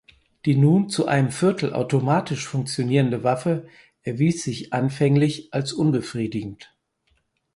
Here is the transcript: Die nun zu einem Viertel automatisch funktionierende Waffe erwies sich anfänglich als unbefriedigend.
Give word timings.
Die 0.45 0.55
nun 0.55 0.89
zu 0.89 1.05
einem 1.05 1.29
Viertel 1.29 1.73
automatisch 1.73 2.47
funktionierende 2.47 3.23
Waffe 3.23 3.67
erwies 4.01 4.43
sich 4.43 4.73
anfänglich 4.73 5.53
als 5.53 5.73
unbefriedigend. 5.73 6.73